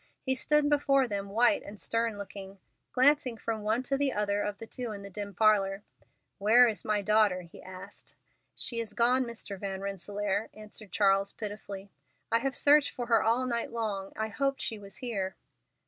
[0.25, 2.57] He stood before them white and stern looking,
[2.91, 5.83] glancing from one to the other of the two in the dim parlor.
[6.39, 8.15] "Where is my daughter?" he asked.
[8.55, 9.59] "She is gone, Mr.
[9.59, 11.91] Van Rensselaer," answered Charles pitifully.
[12.31, 14.11] "I have searched for her all night long.
[14.17, 15.35] I hoped she was here."